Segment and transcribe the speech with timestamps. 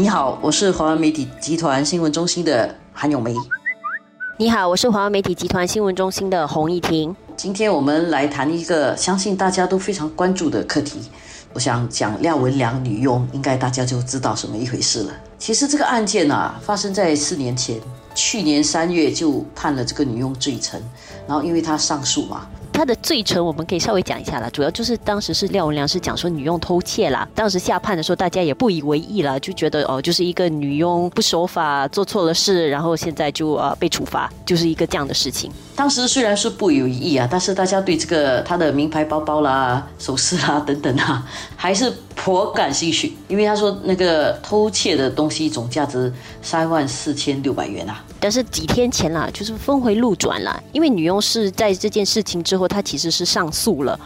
[0.00, 3.34] 你好，我是华文媒体集团新闻中心的韩永梅。
[4.36, 7.16] 你好，我是华文媒体集团新闻中心的洪艺婷。
[7.36, 11.00] 今天我们来谈一个相信大家都非常关注的课题。
[11.52, 15.12] 我想讲廖文良女佣，应该大家就知道什么一回事了。
[15.36, 17.80] 其实这个案件啊，发生在四年前，
[18.14, 20.80] 去年三月就判了这个女佣罪成，
[21.26, 22.46] 然后因为她上诉嘛。
[22.78, 24.48] 他的罪成，我们可以稍微讲一下了。
[24.50, 35.50] 主要就是当时是廖文良是讲说女佣偷窃啦，当时下判的时候，大家也不以为意了，就觉得哦，就是一个女佣不守法，做错了事，然后现在就呃被处罚，就是一个这样的事情。
[35.78, 48.02] 当时虽然是不以为意啊，但是大家对这个他的名牌包包啦、首饰啦等等啊，还是颇感兴趣，因为他说那个偷窃的东西总价值三万四千六百元啊。
[48.18, 53.96] 但是几天前啦，就是峰回路转啦，因为女佣是在这件事情之后，她其实是上诉了。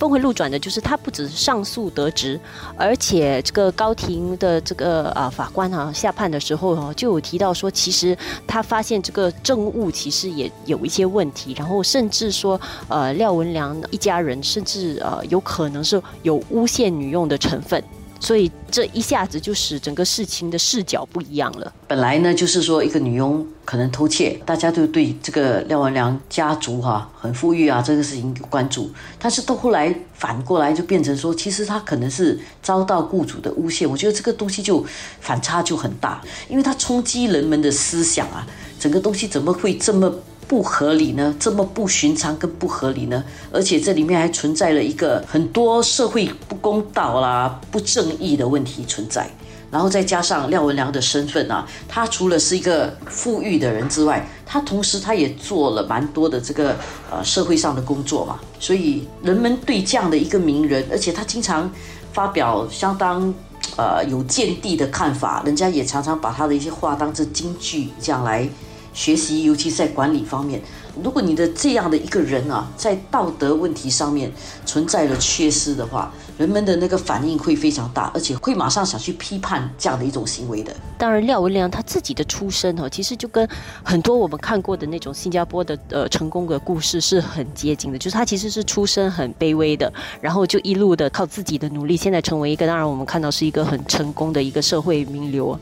[0.00, 2.40] 峰回路转的就是他不只是上诉得职，
[2.74, 17.84] 而且这个高庭的这个啊法官啊下判的时候，就有提到说，其实他发现这个证物其实也有一些问题，然后甚至说呃廖文良一家人甚至呃有可能是有诬陷女佣的成分。
[18.20, 21.72] 所以这一下子就使整个事情的视角不一样了。
[21.88, 28.90] 本来呢，就是说一个女佣可能偷窃，大家都对这个廖文良家族哈很富裕啊这个事情有关注。
[29.18, 33.90] 但是到后来反过来就变成说，其实他可能是遭到雇主的诬陷。
[33.90, 34.84] 我觉得这个东西就
[35.20, 38.46] 反差就很大，因为它冲击人们的思想啊，
[38.78, 40.12] 整个东西怎么会这么？
[40.50, 41.32] 不合理呢？
[41.38, 43.22] 这么不寻常跟不合理呢？
[43.52, 49.30] 而且这里面还存在了一个很多社会不公道啦、不正义的问题存在。
[49.70, 56.74] 然后再加上廖文良的身份啊，他除了是一个富裕的人之外，他同时他也做了蛮多的这个
[57.12, 58.40] 呃社会上的工作嘛。
[58.58, 61.70] 所以人们对这样的一个名人，而且他经常
[62.12, 63.32] 发表相当
[63.76, 68.48] 呃有见地的看法，人家也常常把他的一些话当成金句这样来。
[68.92, 70.62] 学习，尤其在管理方面，
[71.02, 74.30] 如果你的这样的一个人啊，在道德问题上面
[74.64, 80.74] 存在了缺失的话，人们的那个反应会非常大，而且会马上想去批判这样的一种行为的。
[80.98, 83.48] 当然，廖文良他自己的出身哦，其实就跟
[83.82, 89.90] 很多我们看过的那种新加坡的呃成功的故事是很接近的，就是他其实是出身很卑微的，
[90.20, 95.58] 然后就一路的靠自己的努力，现在成为一个当然我们看到是一个很成功的一个社会名流。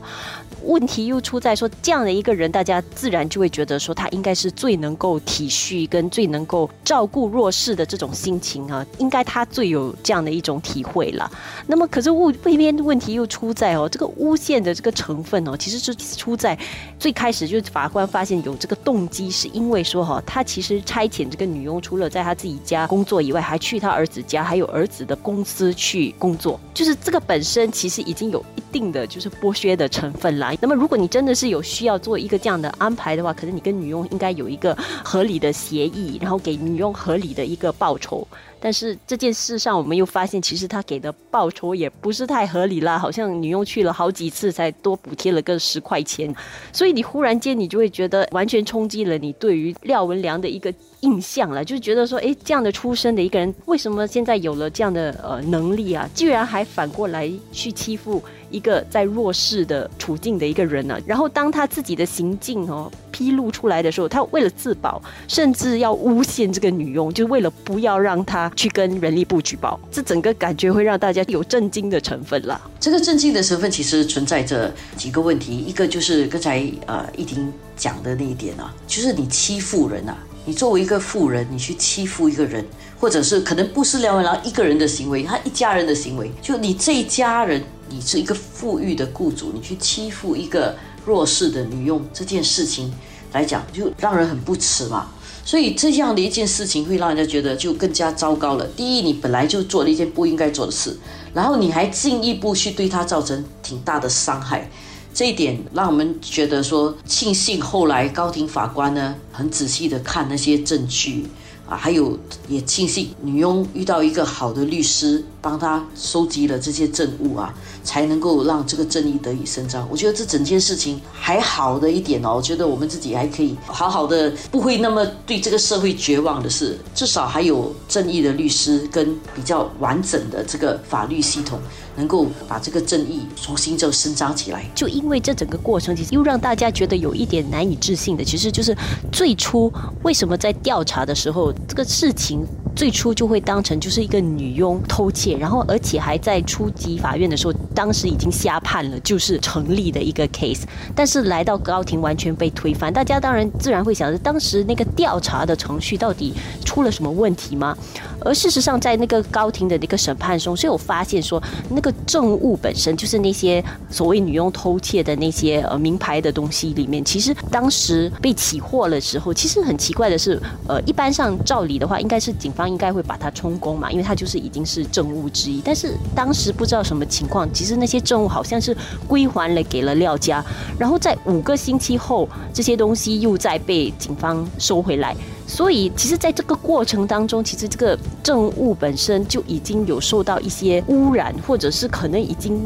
[0.63, 11.31] 问题又出在说，这样的一个人，大家自然就会觉得说，他应该是最能够体恤跟最能够照顾弱势的这种心情啊，应该他最有这样的一种体会了。
[11.67, 16.57] 那么，可是物这边问题又出在哦，这个诬陷的这个成分哦，其实是出在
[16.97, 30.53] 最开始就是法官发现有这个动机，是因为说哈，他其实差遣这个女佣，除了在他自己家工作以外，还去他儿子家，还有儿子的公司去工作，就是这个本身其实已经有定的就是剥削的成分了。
[30.61, 38.27] 那么，如果你真的是有需要做一个这样的安排的话，可能你跟女佣应该有一个合理的协议，然后给女佣合理的一个报酬。
[38.61, 46.35] 但是这件事上，我们又发现，其实他给的报酬也不是太合理啦，好像女佣去了好几次才多补贴了个十块钱。
[46.73, 58.21] 所以你忽然间，你就会觉得完全冲击了你对于廖文良的一个印象了，就是觉得说，哎，这样的出身的一个人，为什么现在有了这样的呃能力啊，居然还反过来去欺负？
[58.51, 72.59] 一个在弱势的处境的一个人呢，然后当他自己的行径哦披露出来的时候，他为了自保，甚至要诬陷这个女佣，就为了不要让他去跟人力部举报，这整个感觉会让大家有震惊的成分啦。
[72.79, 82.65] 这个震惊的成分其实存在着几个问题，一个就是刚才呃一婷讲的那一点啊，就是你欺负人啊，你作为一个富人，你去欺负一个人，
[82.99, 87.63] 或者是可能不是廖文郎一个人的行为，他一家人的行为，就你这一家人。
[87.91, 90.75] 你是一个富裕的雇主，你去欺负一个
[91.07, 92.93] 弱势的女佣，这件事情
[93.33, 95.09] 来讲就让人很不耻嘛。
[95.43, 98.67] 所以这样的一件事情会让人家觉得就更加糟糕了。
[98.77, 100.95] 第一，你本来就做了一件不应该做的事，
[101.33, 104.69] 然后你还进一步去对他造成挺大的伤害，
[105.13, 111.25] 这一点让我们觉得说庆幸后来高庭法官呢很仔细的看那些证据。
[111.69, 112.17] 啊，还有
[112.47, 117.53] 也庆幸女佣遇到一个好的律师，帮她收集了这些证物啊，
[117.83, 119.87] 才能够让这个正义得以伸张。
[119.91, 131.59] 我觉得这整件事情还好的一点哦，我觉得我们自己还可以好好的，不会那么对这个社会绝望的是，至少还有正义的律师跟比较完整的这个法律系统。
[131.99, 138.73] 能够把这个正义重新就伸张起来，就因为这整个过程，其实又让大家觉得有一点难以置信的，其实就是
[139.11, 139.71] 最初
[140.03, 142.47] 为什么在调查的时候，这个事情。
[142.79, 150.61] 最初就会当成就是一个女佣偷窃，然后而且还在初级法院的时候，当时已经下判了，就是成立的一个 case。
[150.95, 156.33] 但是来到高庭完全被推翻，大家当然自然会想着当时那个调查的程序到底
[156.63, 157.77] 出了什么问题吗？
[158.21, 175.59] 而事实上，在那个高庭的那个审判中是有发现说，那个证物本身就是那些所谓女佣偷窃的那些呃名牌的东西里面，其实当时被起获的时候，其实很奇怪的是，呃，一般上照理的话，应该是警方应该会把它充公嘛，因为它就是已经是证物之一。
[175.65, 178.75] 但是当时不知道什么情况，其实那些证物好像是
[179.07, 180.45] 归还了给了廖家，
[180.77, 185.15] 然后在五个星期后，这些东西又再被警方收回来。
[185.47, 192.61] 所以，其实，在这个过程当中，其实这个证物本身就已经有受到一些污染，或者是可能已经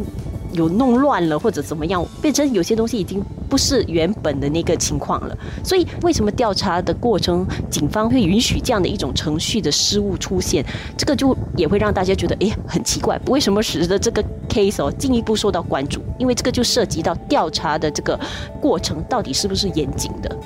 [0.54, 5.38] 有弄乱了，或者怎么样，变成有些东西已经不是原本的那个情况了。
[5.64, 10.66] 所以，为什么调查的过程，警方会允许这样的一种程序的失误出现？
[10.98, 16.02] 这个就也会让大家觉得，哎，很奇怪，为什么使得这个 case 哦进一步受到关注？
[16.18, 18.20] 因为这个就涉及到调查的这个
[18.62, 20.38] 过程到底是不是严谨的。